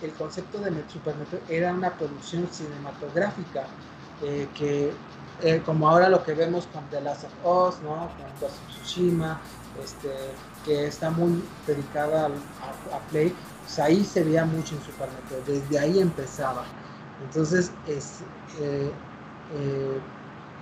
el 0.00 0.12
concepto 0.12 0.58
de 0.58 0.70
Super 0.88 1.14
Metroid 1.16 1.42
era 1.48 1.72
una 1.72 1.90
producción 1.90 2.48
cinematográfica 2.50 3.66
eh, 4.22 4.48
que 4.54 4.92
eh, 5.42 5.60
como 5.66 5.88
ahora 5.88 6.08
lo 6.08 6.22
que 6.22 6.34
vemos 6.34 6.68
con 6.72 6.84
The 6.90 7.00
Last 7.00 7.24
of 7.24 7.74
Us, 7.74 7.82
¿no? 7.82 7.96
con 7.96 8.30
Ghost 8.40 8.60
of 8.60 8.68
Tsushima, 8.68 9.40
este, 9.82 10.08
que 10.64 10.86
está 10.86 11.10
muy 11.10 11.42
dedicada 11.66 12.26
a, 12.26 12.98
Play, 13.10 13.34
pues 13.64 13.78
ahí 13.80 14.04
se 14.04 14.22
veía 14.22 14.44
mucho 14.44 14.76
en 14.76 14.82
Super 14.84 15.08
Metroid, 15.10 15.60
desde 15.60 15.78
ahí 15.80 15.98
empezaba. 15.98 16.64
Entonces, 17.22 17.72
es, 17.86 18.20
eh, 18.60 18.92
eh, 19.50 20.00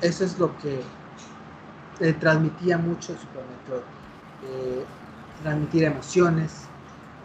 eso 0.00 0.24
es 0.24 0.38
lo 0.38 0.56
que 0.58 0.82
eh, 2.00 2.12
transmitía 2.14 2.78
mucho 2.78 3.16
Super 3.16 3.42
Metroid. 3.46 3.82
transmitir 5.42 5.84
emociones, 5.84 6.68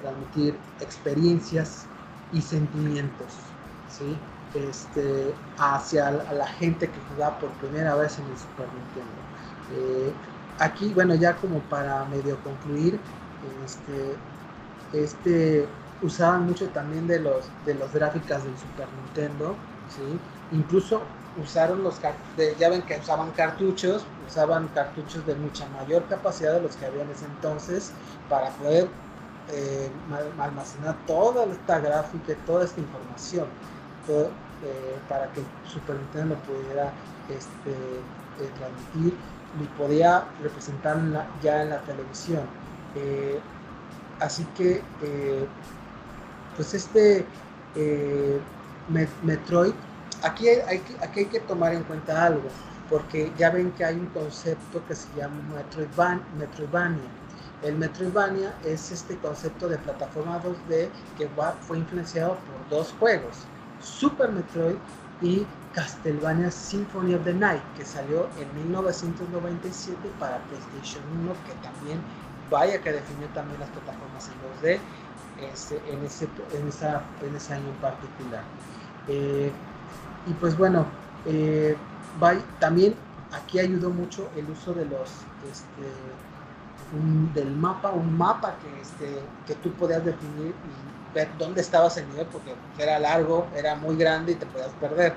transmitir 0.01 0.57
experiencias 0.79 1.85
y 2.31 2.41
sentimientos, 2.41 3.57
¿sí? 3.89 4.17
Este, 4.53 5.33
hacia 5.57 6.11
la 6.11 6.47
gente 6.47 6.89
que 6.89 6.99
jugaba 7.01 7.37
por 7.39 7.49
primera 7.57 7.95
vez 7.95 8.17
en 8.19 8.25
el 8.25 8.37
Super 8.37 8.67
Nintendo. 8.73 9.21
aquí, 10.59 10.93
bueno, 10.93 11.15
ya 11.15 11.35
como 11.35 11.59
para 11.69 12.05
medio 12.05 12.41
concluir, 12.41 12.99
este, 13.65 14.15
este 14.93 15.67
usaban 16.01 16.45
mucho 16.45 16.67
también 16.69 17.07
de 17.07 17.19
los 17.19 17.45
de 17.65 17.75
las 17.75 17.93
gráficas 17.93 18.43
del 18.43 18.57
Super 18.57 18.87
Nintendo, 19.03 19.55
¿sí? 19.89 20.19
Incluso 20.51 21.01
usaron 21.41 21.83
los 21.83 21.99
de, 22.37 22.55
ya 22.57 22.69
ven 22.69 22.81
que 22.83 22.97
usaban 22.97 23.31
cartuchos, 23.31 24.05
usaban 24.27 24.67
cartuchos 24.69 25.25
de 25.25 25.35
mucha 25.35 25.67
mayor 25.69 26.05
capacidad 26.07 26.53
de 26.53 26.61
los 26.61 26.75
que 26.75 26.85
había 26.85 27.03
en 27.03 27.11
ese 27.11 27.25
entonces 27.25 27.91
para 28.29 28.49
poder 28.51 28.87
eh, 29.49 29.91
almacenar 30.39 30.95
toda 31.05 31.45
esta 31.45 31.79
gráfica 31.79 32.33
toda 32.47 32.65
esta 32.65 32.81
información 32.81 33.45
eh, 34.07 34.29
para 35.07 35.31
que 35.33 35.41
Super 35.67 35.97
Nintendo 35.97 36.35
pudiera 36.37 36.91
este, 37.29 37.71
eh, 37.71 38.49
transmitir 38.57 39.13
y 39.61 39.63
podía 39.77 40.25
representar 40.41 40.97
ya 41.41 41.61
en 41.61 41.69
la 41.69 41.81
televisión. 41.81 42.43
así 44.19 44.45
que 44.55 44.81
pues 46.55 46.73
este 46.73 47.25
eh, 47.75 48.39
Metroid, 49.23 49.73
aquí 50.23 50.47
hay, 50.47 50.81
aquí 51.01 51.19
hay 51.21 51.25
que 51.25 51.39
tomar 51.41 51.73
en 51.73 51.83
cuenta 51.83 52.25
algo, 52.25 52.49
porque 52.89 53.31
ya 53.37 53.49
ven 53.49 53.71
que 53.71 53.83
hay 53.83 53.95
un 53.95 54.07
concepto 54.07 54.85
que 54.87 54.95
se 54.95 55.07
llama 55.17 55.35
Metroidvania. 56.37 57.09
El 57.63 57.77
Metroidvania 57.77 58.53
es 58.63 58.91
este 58.91 59.17
concepto 59.17 59.67
de 59.67 59.77
plataforma 59.79 60.41
2D 60.43 60.89
que 61.17 61.29
fue 61.61 61.79
influenciado 61.79 62.37
por 62.37 62.69
dos 62.69 62.93
juegos, 62.99 63.37
Super 63.81 64.31
Metroid 64.31 64.75
y 65.21 65.45
Castlevania 65.73 66.51
Symphony 66.51 67.15
of 67.15 67.23
the 67.23 67.33
Night, 67.33 67.61
que 67.75 67.85
salió 67.85 68.27
en 68.39 68.63
1997 68.63 69.97
para 70.19 70.37
PlayStation 70.45 71.03
1, 71.23 71.33
que 71.47 71.53
también, 71.67 71.99
vaya 72.49 72.81
que 72.81 72.91
definió 72.91 73.27
también 73.29 73.59
las 73.59 73.69
plataformas 73.69 74.29
en 74.29 74.77
2D 74.77 74.79
este, 75.39 75.81
en, 75.91 76.03
ese, 76.03 76.27
en, 76.53 76.67
esa, 76.67 77.01
en 77.21 77.35
ese 77.35 77.53
año 77.53 77.69
en 77.69 77.75
particular. 77.75 78.43
Eh, 79.07 79.51
y 80.27 80.33
pues 80.33 80.57
bueno, 80.57 80.85
eh, 81.25 81.77
también 82.59 82.95
aquí 83.31 83.59
ayudó 83.59 83.89
mucho 83.89 84.29
el 84.35 84.49
uso 84.49 84.73
de 84.73 84.85
los, 84.85 85.09
este, 85.51 85.91
del 87.33 87.51
mapa, 87.55 87.91
un 87.91 88.17
mapa 88.17 88.55
que, 88.59 88.81
este, 88.81 89.19
que 89.45 89.55
tú 89.55 89.71
podías 89.73 90.03
definir 90.03 90.53
y 90.53 91.13
ver 91.13 91.29
dónde 91.37 91.61
estabas 91.61 91.97
el 91.97 92.07
nivel, 92.09 92.27
porque 92.27 92.55
era 92.77 92.99
largo, 92.99 93.47
era 93.55 93.75
muy 93.75 93.95
grande 93.97 94.33
y 94.33 94.35
te 94.35 94.45
podías 94.45 94.73
perder. 94.73 95.15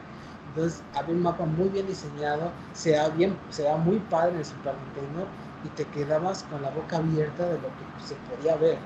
Entonces 0.48 0.82
había 0.94 1.14
un 1.14 1.22
mapa 1.22 1.44
muy 1.44 1.68
bien 1.68 1.86
diseñado, 1.86 2.50
se 2.72 2.92
da, 2.92 3.08
bien, 3.10 3.36
se 3.50 3.64
da 3.64 3.76
muy 3.76 3.98
padre 3.98 4.32
en 4.32 4.38
el 4.38 4.44
Super 4.44 4.74
y 5.64 5.68
te 5.70 5.84
quedabas 5.88 6.44
con 6.44 6.62
la 6.62 6.70
boca 6.70 6.96
abierta 6.96 7.44
de 7.44 7.58
lo 7.60 7.68
que 7.68 7.84
se 7.98 8.14
podía 8.16 8.56
ver. 8.56 8.78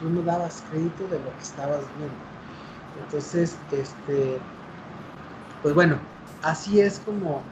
Tú 0.00 0.08
no 0.10 0.22
dabas 0.22 0.62
crédito 0.70 1.04
de 1.04 1.18
lo 1.18 1.30
que 1.36 1.42
estabas 1.42 1.80
viendo. 1.98 2.16
Entonces, 3.04 3.56
este, 3.72 4.38
pues 5.62 5.74
bueno, 5.74 5.98
así 6.42 6.80
es 6.80 7.00
como 7.00 7.42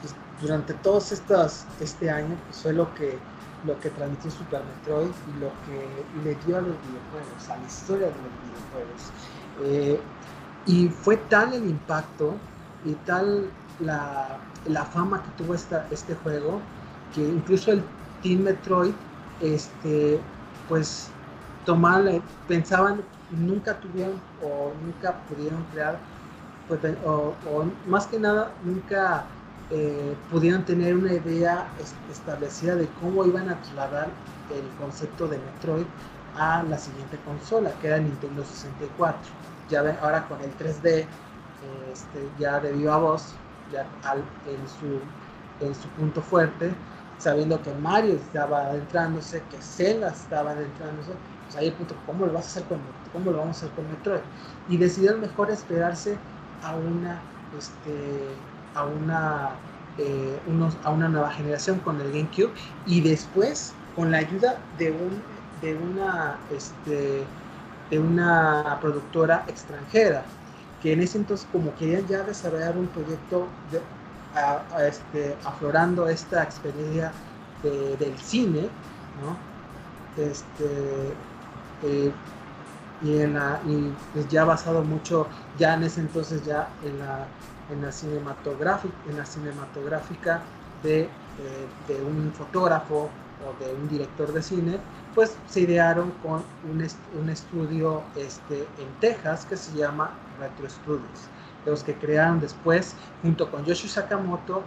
pues, 0.00 0.14
durante 0.40 0.74
todos 0.74 1.12
estos, 1.12 1.64
este 1.80 2.10
año 2.10 2.36
pues 2.46 2.62
fue 2.62 2.72
lo 2.72 2.92
que 2.94 3.18
lo 3.66 3.78
que 3.80 3.90
transmitió 3.90 4.30
Super 4.30 4.62
Metroid 4.62 5.08
y 5.08 5.40
lo 5.40 5.48
que 5.64 6.22
le 6.22 6.34
dio 6.44 6.58
a 6.58 6.60
los 6.60 6.76
videojuegos, 6.82 7.48
a 7.48 7.56
la 7.56 7.66
historia 7.66 8.06
de 8.08 8.12
los 8.12 8.32
videojuegos. 8.44 9.12
Eh, 9.62 10.00
y 10.66 10.88
fue 10.88 11.16
tal 11.16 11.54
el 11.54 11.66
impacto 11.68 12.34
y 12.84 12.92
tal 13.06 13.50
la, 13.80 14.38
la 14.66 14.84
fama 14.84 15.22
que 15.22 15.42
tuvo 15.42 15.54
esta, 15.54 15.86
este 15.90 16.14
juego 16.16 16.60
que 17.14 17.22
incluso 17.22 17.72
el 17.72 17.82
Team 18.22 18.40
Metroid, 18.40 18.94
este, 19.40 20.20
pues 20.68 21.08
tomarle, 21.64 22.22
pensaban, 22.48 23.02
nunca 23.30 23.78
tuvieron 23.80 24.20
o 24.42 24.72
nunca 24.84 25.14
pudieron 25.28 25.64
crear, 25.72 25.98
pues, 26.68 26.80
o, 27.04 27.34
más 27.86 28.06
que 28.06 28.18
nada, 28.18 28.52
nunca 28.64 29.24
eh, 29.70 30.14
pudieron 30.30 30.64
tener 30.64 30.94
una 30.96 31.12
idea 31.12 31.66
establecida 32.10 32.76
de 32.76 32.88
cómo 33.00 33.24
iban 33.24 33.48
a 33.48 33.60
trasladar 33.62 34.08
el 34.50 34.68
concepto 34.78 35.26
de 35.26 35.38
Metroid 35.38 35.86
a 36.36 36.62
la 36.64 36.78
siguiente 36.78 37.18
consola, 37.24 37.70
que 37.80 37.88
era 37.88 37.98
Nintendo 37.98 38.44
64. 38.44 39.18
Ya 39.70 39.80
ahora 40.02 40.26
con 40.28 40.40
el 40.40 40.50
3D, 40.58 41.06
este, 41.92 42.28
ya 42.38 42.60
de 42.60 42.72
viva 42.72 42.98
voz, 42.98 43.34
ya 43.72 43.86
en, 44.46 44.68
su, 44.68 45.00
en 45.64 45.74
su 45.74 45.88
punto 45.90 46.20
fuerte, 46.20 46.72
sabiendo 47.18 47.62
que 47.62 47.72
Mario 47.74 48.14
estaba 48.14 48.66
adentrándose, 48.66 49.42
que 49.50 49.60
Zelda 49.60 50.10
estaba 50.10 50.52
adentrándose, 50.52 51.12
pues 51.44 51.56
ahí 51.56 51.68
el 51.68 51.74
punto, 51.74 51.96
¿cómo 52.06 52.26
lo 52.26 52.32
vas 52.32 52.46
a 52.46 52.48
hacer 52.48 52.64
con 52.64 52.80
cómo 53.12 53.30
lo 53.30 53.38
vamos 53.38 53.62
a 53.62 53.66
hacer 53.66 53.74
con 53.76 53.88
Metroid? 53.88 54.22
Y 54.68 54.76
decidieron 54.78 55.20
mejor 55.20 55.50
esperarse 55.50 56.18
a 56.60 56.76
una 56.76 57.30
este 57.52 58.46
a 58.74 58.84
una 58.86 59.62
eh, 59.96 60.42
unos, 60.46 60.78
a 60.82 60.90
una 60.90 61.08
nueva 61.08 61.30
generación 61.30 61.80
con 61.80 62.00
el 62.00 62.12
GameCube 62.12 62.54
y 62.84 63.00
después 63.00 63.80
con 63.94 64.10
la 64.10 64.18
ayuda 64.18 64.66
de 64.78 64.90
un 64.92 65.24
de 65.60 65.76
una 65.76 66.44
este 66.48 67.36
de 67.90 67.98
una 67.98 68.78
productora 68.80 69.44
extranjera 69.46 70.36
que 70.80 70.92
en 70.92 71.00
ese 71.00 71.18
entonces 71.18 71.48
como 71.50 71.74
querían 71.74 72.06
ya 72.06 72.24
desarrollar 72.24 72.76
un 72.76 72.88
proyecto 72.88 73.56
de, 73.70 73.86
este, 74.80 75.36
aflorando 75.44 76.08
esta 76.08 76.42
experiencia 76.42 77.12
del 77.62 78.18
cine. 78.18 78.68
Este, 80.16 81.14
eh, 81.82 82.12
y, 83.02 83.18
en 83.18 83.34
la, 83.34 83.60
pues 84.12 84.28
ya 84.28 84.44
basado 84.44 84.82
mucho, 84.82 85.26
ya 85.58 85.74
en 85.74 85.82
ese 85.82 86.00
entonces 86.00 86.44
ya 86.44 86.68
en 86.84 86.98
la, 86.98 87.26
en 87.70 87.82
la, 87.82 87.92
cinematográfica, 87.92 88.94
en 89.08 89.18
la 89.18 89.26
cinematográfica 89.26 90.40
de, 90.82 91.02
eh, 91.02 91.08
de 91.88 92.02
un 92.02 92.32
fotógrafo 92.32 93.10
o 93.44 93.64
de 93.64 93.74
un 93.74 93.88
director 93.88 94.32
de 94.32 94.42
cine, 94.42 94.78
pues 95.14 95.36
se 95.48 95.60
idearon 95.60 96.12
con 96.22 96.42
un, 96.70 96.86
un 97.20 97.28
estudio 97.28 98.02
este, 98.16 98.60
en 98.78 99.00
Texas 99.00 99.44
que 99.44 99.56
se 99.56 99.76
llama 99.76 100.10
Retro 100.38 100.68
Studios 100.70 101.28
los 101.66 101.82
que 101.82 101.94
crearon 101.94 102.40
después, 102.40 102.94
junto 103.22 103.50
con 103.50 103.64
Yoshi 103.64 103.88
Sakamoto, 103.88 104.62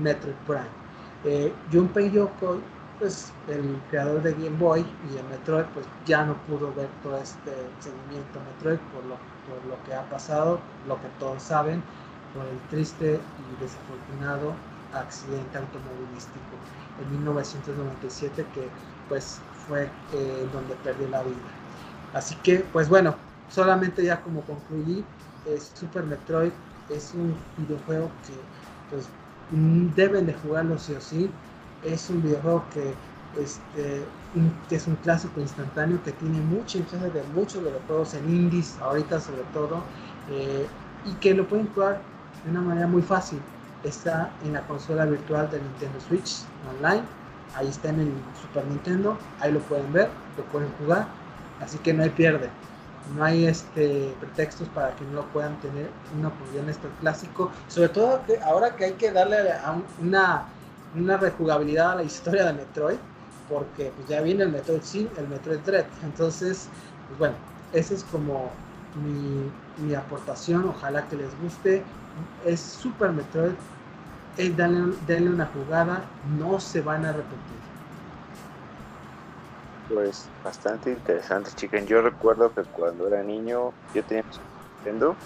Metroid 0.00 0.34
Prime. 0.46 0.82
Eh, 1.24 1.52
Junpei 1.72 2.10
Yoko, 2.10 2.58
pues 2.98 3.32
el 3.48 3.80
creador 3.90 4.22
de 4.22 4.32
Game 4.32 4.56
Boy 4.58 4.80
y 4.80 5.16
el 5.16 5.24
Metroid, 5.24 5.64
pues 5.74 5.86
ya 6.06 6.24
no 6.24 6.34
pudo 6.46 6.72
ver 6.74 6.88
todo 7.02 7.16
este 7.18 7.52
seguimiento 7.80 8.40
Metroid 8.54 8.78
por 8.92 9.04
lo, 9.04 9.16
por 9.46 9.64
lo 9.68 9.82
que 9.84 9.94
ha 9.94 10.08
pasado, 10.08 10.60
lo 10.86 10.96
que 11.00 11.08
todos 11.18 11.42
saben, 11.42 11.82
por 12.34 12.46
el 12.46 12.58
triste 12.70 13.20
y 13.20 13.62
desafortunado 13.62 14.54
accidente 14.92 15.58
automovilístico 15.58 16.56
en 17.00 17.10
1997 17.12 18.46
que 18.54 18.68
pues 19.08 19.40
fue 19.66 19.90
eh, 20.12 20.48
donde 20.52 20.74
perdió 20.76 21.08
la 21.08 21.22
vida. 21.22 21.36
Así 22.12 22.36
que 22.36 22.60
pues 22.72 22.88
bueno, 22.88 23.14
solamente 23.48 24.04
ya 24.04 24.20
como 24.20 24.42
concluí, 24.42 25.04
Super 25.74 26.04
Metroid 26.04 26.52
es 26.88 27.12
un 27.14 27.34
videojuego 27.56 28.10
que 28.26 28.34
pues 28.90 29.08
deben 29.96 30.26
de 30.26 30.34
jugarlo 30.34 30.78
sí 30.78 30.94
o 30.94 31.00
sí. 31.00 31.30
Es 31.84 32.08
un 32.10 32.22
videojuego 32.22 32.64
que, 32.72 32.94
este, 33.40 34.04
es 34.70 34.86
un 34.86 34.96
clásico 34.96 35.40
instantáneo 35.40 36.02
que 36.04 36.12
tiene 36.12 36.40
mucha 36.40 36.78
influencia 36.78 37.12
de 37.12 37.26
muchos 37.34 37.62
videojuegos 37.62 38.14
en 38.14 38.28
indies, 38.28 38.76
ahorita 38.80 39.20
sobre 39.20 39.42
todo, 39.52 39.82
eh, 40.30 40.66
y 41.06 41.12
que 41.14 41.34
lo 41.34 41.48
pueden 41.48 41.66
jugar 41.74 42.00
de 42.44 42.50
una 42.50 42.60
manera 42.60 42.86
muy 42.86 43.02
fácil. 43.02 43.40
Está 43.82 44.30
en 44.44 44.52
la 44.52 44.60
consola 44.66 45.06
virtual 45.06 45.50
de 45.50 45.60
Nintendo 45.60 45.98
Switch 46.00 46.44
online, 46.76 47.02
ahí 47.56 47.66
está 47.66 47.88
en 47.88 48.00
el 48.00 48.12
Super 48.40 48.64
Nintendo, 48.66 49.18
ahí 49.40 49.50
lo 49.50 49.58
pueden 49.60 49.92
ver, 49.92 50.08
lo 50.36 50.44
pueden 50.44 50.70
jugar, 50.78 51.08
así 51.60 51.78
que 51.78 51.92
no 51.92 52.04
hay 52.04 52.10
pierde 52.10 52.48
no 53.16 53.24
hay 53.24 53.46
este 53.46 54.14
pretextos 54.20 54.68
para 54.68 54.94
que 54.96 55.04
no 55.04 55.12
lo 55.12 55.26
puedan 55.28 55.60
tener 55.60 55.90
una 56.18 56.28
oportunidad 56.28 56.64
en 56.64 56.70
este 56.70 56.88
clásico, 57.00 57.50
sobre 57.68 57.88
todo 57.88 58.22
que 58.26 58.40
ahora 58.40 58.76
que 58.76 58.84
hay 58.84 58.92
que 58.92 59.10
darle 59.10 59.36
una, 60.00 60.44
una 60.94 61.16
rejugabilidad 61.16 61.92
a 61.92 61.94
la 61.96 62.02
historia 62.04 62.44
de 62.46 62.52
Metroid, 62.54 62.98
porque 63.48 63.92
pues 63.96 64.08
ya 64.08 64.20
viene 64.20 64.44
el 64.44 64.50
Metroid 64.50 64.82
Sin, 64.82 65.08
el 65.16 65.28
Metroid 65.28 65.60
Dread, 65.60 65.86
entonces, 66.02 66.68
pues 67.08 67.18
bueno, 67.18 67.34
esa 67.72 67.94
es 67.94 68.04
como 68.04 68.50
mi, 69.04 69.50
mi 69.84 69.94
aportación, 69.94 70.68
ojalá 70.68 71.06
que 71.08 71.16
les 71.16 71.40
guste, 71.40 71.82
es 72.46 72.60
Super 72.60 73.10
Metroid, 73.10 73.52
es 74.36 74.56
darle, 74.56 74.94
darle 75.06 75.30
una 75.30 75.46
jugada, 75.46 76.04
no 76.38 76.60
se 76.60 76.80
van 76.80 77.04
a 77.04 77.12
repetir 77.12 77.71
pues 79.92 80.30
bastante 80.42 80.90
interesante, 80.90 81.50
chicken. 81.54 81.86
Yo 81.86 82.00
recuerdo 82.00 82.52
que 82.52 82.64
cuando 82.64 83.06
era 83.06 83.22
niño, 83.22 83.74
yo 83.92 84.02
tenía 84.04 84.24
Nintendo, 84.76 85.16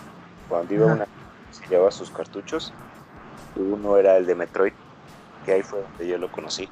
cuando 0.49 0.75
iba 0.75 0.91
a 0.91 0.95
una 0.95 1.07
se 1.51 1.67
llevaba 1.69 1.91
sus 1.91 2.11
cartuchos, 2.11 2.73
uno 3.55 3.97
era 3.97 4.17
el 4.17 4.27
de 4.27 4.35
Metroid, 4.35 4.73
que 5.45 5.53
ahí 5.53 5.63
fue 5.63 5.81
donde 5.81 6.09
yo 6.09 6.19
lo 6.19 6.31
conocí. 6.31 6.69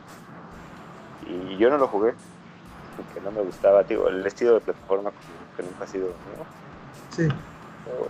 Y 1.22 1.56
yo 1.56 1.70
no 1.70 1.78
lo 1.78 1.88
jugué, 1.88 2.14
porque 2.96 3.20
no 3.20 3.30
me 3.30 3.42
gustaba, 3.42 3.82
digo, 3.84 4.08
el 4.08 4.26
estilo 4.26 4.54
de 4.54 4.60
plataforma 4.60 5.12
que 5.56 5.62
nunca 5.62 5.84
ha 5.84 5.86
sido 5.86 6.08
mío. 6.26 6.46
Sí. 7.10 7.28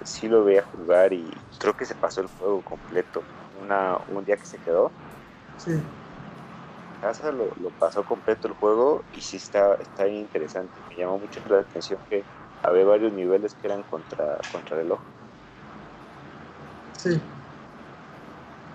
sí 0.05 0.29
lo 0.29 0.45
veía 0.45 0.63
jugar 0.63 1.13
y 1.13 1.31
creo 1.59 1.75
que 1.75 1.85
se 1.85 1.95
pasó 1.95 2.23
el 2.23 2.29
juego 2.29 2.63
completo. 2.63 3.23
Una, 3.61 3.99
un 4.09 4.25
día 4.25 4.37
que 4.37 4.47
se 4.47 4.59
quedó. 4.59 4.91
Sí 5.59 5.73
casa 7.05 7.31
lo, 7.33 7.51
pasó 7.79 8.03
completo 8.03 8.49
el 8.49 8.55
juego 8.55 9.05
y 9.13 9.21
sí 9.21 9.37
está, 9.37 9.75
está 9.75 10.09
interesante. 10.09 10.73
Me 10.89 10.97
llamó 10.97 11.19
mucho 11.19 11.39
la 11.51 11.59
atención 11.61 11.99
que 12.09 12.25
había 12.63 12.85
varios 12.85 13.13
niveles 13.13 13.55
que 13.55 13.67
eran 13.67 13.83
contra, 13.83 14.39
contra 14.51 14.79
reloj. 14.79 15.01
Sí. 16.97 17.21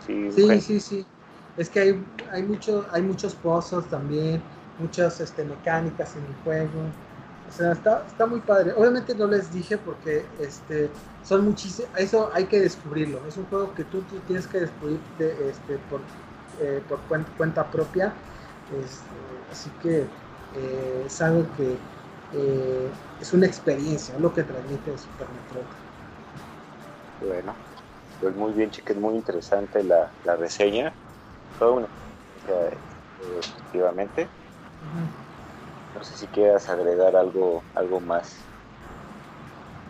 Sí, 0.05 0.61
sí, 0.61 0.79
sí, 0.79 1.05
Es 1.57 1.69
que 1.69 1.79
hay, 1.79 2.05
hay, 2.31 2.43
mucho, 2.43 2.85
hay 2.91 3.01
muchos 3.01 3.33
pozos 3.33 3.89
también, 3.89 4.41
muchas 4.79 5.19
este, 5.19 5.43
mecánicas 5.43 6.15
en 6.15 6.23
el 6.23 6.35
juego. 6.43 6.81
O 7.49 7.51
sea, 7.51 7.71
está, 7.71 8.03
está 8.07 8.27
muy 8.27 8.41
padre. 8.41 8.73
Obviamente 8.77 9.15
no 9.15 9.25
les 9.25 9.51
dije 9.51 9.77
porque 9.77 10.23
este, 10.39 10.89
son 11.23 11.45
muchísimos. 11.45 11.89
Eso 11.97 12.29
hay 12.33 12.45
que 12.45 12.59
descubrirlo. 12.59 13.19
Es 13.27 13.37
un 13.37 13.45
juego 13.45 13.73
que 13.73 13.83
tú, 13.85 14.01
tú 14.01 14.19
tienes 14.27 14.45
que 14.45 14.61
descubrir 14.61 14.99
este, 15.19 15.79
por, 15.89 16.01
eh, 16.59 16.81
por 16.87 16.99
cuenta, 17.37 17.69
propia. 17.71 18.13
Este, 18.71 19.15
así 19.51 19.69
que 19.81 20.05
eh, 20.55 21.03
es 21.05 21.21
algo 21.21 21.47
que 21.55 21.77
eh, 22.33 22.91
es 23.19 23.33
una 23.33 23.47
experiencia, 23.47 24.17
lo 24.19 24.33
que 24.33 24.43
transmite 24.43 24.97
Super 24.97 25.27
Metroid. 25.29 25.65
Bueno, 27.19 27.57
pues 28.19 28.35
muy 28.35 28.53
bien, 28.53 28.71
chiques, 28.71 28.97
muy 28.97 29.15
interesante 29.15 29.83
la, 29.83 30.13
la 30.23 30.35
reseña. 30.35 30.93
Toda 31.57 31.71
una 31.73 31.89
efectivamente. 33.19 34.29
No 35.93 36.03
sé 36.03 36.15
si 36.15 36.27
quieras 36.27 36.67
agregar 36.69 37.15
algo, 37.15 37.63
algo 37.75 38.01
más. 38.01 38.48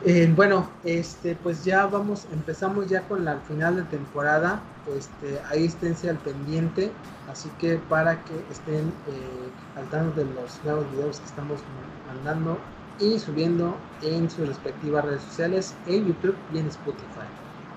Eh, 0.05 0.31
bueno, 0.33 0.69
este, 0.85 1.35
pues 1.35 1.65
ya 1.65 1.85
vamos, 1.85 2.25
empezamos 2.31 2.87
ya 2.87 3.01
con 3.01 3.25
la 3.25 3.37
final 3.41 3.75
de 3.75 3.83
temporada. 3.83 4.61
Este, 4.97 5.41
ahí 5.49 5.65
esténse 5.65 6.09
al 6.09 6.17
pendiente, 6.17 6.89
así 7.29 7.49
que 7.59 7.77
para 7.89 8.23
que 8.23 8.33
estén 8.49 8.87
eh, 9.07 9.51
al 9.75 9.89
tanto 9.89 10.21
de 10.21 10.25
los 10.33 10.63
nuevos 10.63 10.89
videos 10.91 11.19
que 11.19 11.25
estamos 11.25 11.59
mandando 12.07 12.57
y 12.97 13.19
subiendo 13.19 13.75
en 14.01 14.29
sus 14.29 14.47
respectivas 14.47 15.03
redes 15.03 15.21
sociales, 15.23 15.75
en 15.85 16.07
YouTube 16.07 16.35
y 16.53 16.59
en 16.59 16.67
Spotify. 16.67 17.27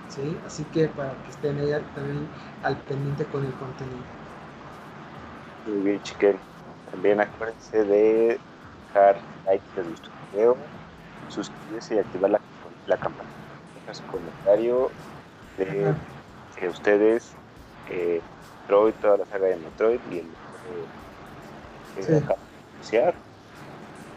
¿sí? 0.09 0.37
Así 0.47 0.65
que 0.73 0.87
para 0.89 1.11
que 1.11 1.31
estén 1.31 1.59
ahí 1.59 1.73
también 1.95 2.29
al 2.63 2.77
pendiente 2.77 3.25
con 3.27 3.45
el 3.45 3.53
contenido. 3.55 4.05
Muy 5.67 5.83
bien, 5.83 6.03
chiquen. 6.03 6.37
También 6.93 7.21
acuérdense 7.21 7.85
de 7.85 8.39
dejar 8.89 9.17
like 9.47 9.65
de 9.77 9.85
nuestro 9.89 10.13
video 10.33 10.57
suscribirse 11.33 11.97
y 11.97 11.99
activar 11.99 12.31
la, 12.31 12.41
la 12.87 12.97
campana. 12.97 13.29
Deja 13.81 13.95
su 13.95 14.05
comentario 14.07 14.91
de 15.59 15.95
que 16.59 16.69
ustedes, 16.69 17.33
eh, 17.91 18.21
Metroid, 18.63 18.95
toda 18.95 19.17
la 19.19 19.27
saga 19.27 19.49
de 19.49 19.57
Metroid 19.57 20.01
y 20.11 20.19
el 20.19 20.27
que 21.97 22.03
sí. 22.03 22.15
acaba 22.15 22.39
de 22.39 22.73
anunciar, 22.73 23.15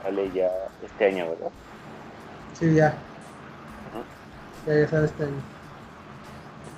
sale 0.03 0.31
ya 0.31 0.49
este 0.83 1.05
año, 1.05 1.29
¿verdad? 1.29 1.51
Sí, 2.53 2.73
ya. 2.73 2.95
Uh 3.93 3.97
-huh. 3.97 4.73
Ya, 4.73 4.81
ya 4.81 4.87
sale 4.87 5.05
este 5.05 5.23
año. 5.23 5.41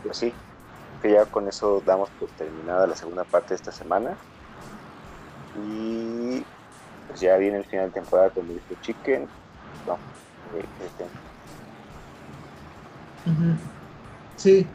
Pues 0.03 0.17
sí, 0.17 0.33
que 1.01 1.11
ya 1.11 1.25
con 1.25 1.47
eso 1.47 1.83
damos 1.85 2.09
por 2.11 2.29
terminada 2.29 2.87
la 2.87 2.95
segunda 2.95 3.23
parte 3.23 3.49
de 3.49 3.55
esta 3.55 3.71
semana. 3.71 4.15
Y 5.67 6.43
pues 7.07 7.19
ya 7.19 7.37
viene 7.37 7.57
el 7.57 7.65
final 7.65 7.87
de 7.87 7.93
temporada 7.93 8.29
con 8.29 8.49
el 8.49 8.81
Chicken. 8.81 9.27
Vamos 9.85 10.16
este. 10.55 11.05
Sí, 14.37 14.65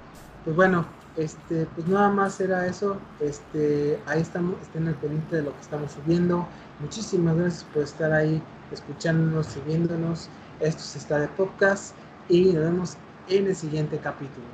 pues 0.45 0.57
bueno, 0.57 0.85
este, 1.17 1.67
pues 1.75 1.87
nada 1.87 2.09
más 2.11 2.41
era 2.41 2.67
eso. 2.67 2.99
Este, 3.21 3.99
ahí 4.07 4.21
estamos, 4.21 4.61
estén 4.63 4.89
al 4.89 4.95
pendiente 4.95 5.37
de 5.37 5.43
lo 5.43 5.53
que 5.53 5.61
estamos 5.61 5.93
subiendo. 5.93 6.47
Muchísimas 6.81 7.37
gracias 7.37 7.65
por 7.65 7.83
estar 7.83 8.13
ahí, 8.13 8.43
escuchándonos, 8.73 9.47
siguiéndonos. 9.47 10.29
Esto 10.61 10.83
se 10.83 10.99
está 10.99 11.19
de 11.19 11.29
podcast 11.29 11.95
y 12.29 12.53
nos 12.53 12.65
vemos 12.65 12.97
en 13.29 13.47
el 13.47 13.57
siguiente 13.57 13.99
capítulo. 13.99 14.47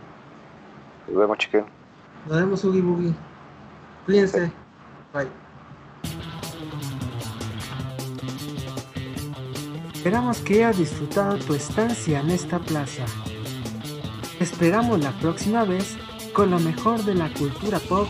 Nos 1.09 1.17
vemos, 1.17 1.39
chiquen. 1.39 1.65
Nos 2.27 2.37
vemos, 2.37 2.65
Ugi 2.65 2.81
Boogie. 2.81 3.15
Cuídense. 4.07 4.53
Bye. 5.13 5.48
Esperamos 9.99 10.39
que 10.39 10.65
hayas 10.65 10.79
disfrutado 10.79 11.37
tu 11.39 11.55
estancia 11.55 12.21
en 12.21 12.31
esta 12.31 12.61
plaza. 12.61 13.05
Esperamos 14.39 15.01
la 15.01 15.11
próxima 15.19 15.65
vez 15.65 15.97
con 16.33 16.53
lo 16.53 16.61
mejor 16.61 17.05
de 17.05 17.17
la 17.17 17.35
cultura 17.35 17.81
pop 17.81 18.07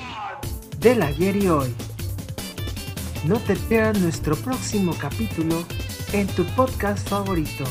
del 0.80 1.00
ayer 1.00 1.34
y 1.36 1.48
hoy. 1.48 1.74
No 3.24 3.38
te 3.38 3.56
pierdas 3.56 4.02
nuestro 4.02 4.36
próximo 4.36 4.94
capítulo 5.00 5.64
en 6.12 6.26
tu 6.26 6.44
podcast 6.54 7.08
favorito. 7.08 7.64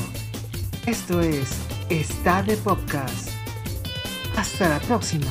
Esto 0.84 1.20
es 1.20 1.52
Está 1.88 2.42
de 2.42 2.56
Podcast. 2.56 3.30
Hasta 4.36 4.68
la 4.68 4.80
próxima. 4.80 5.30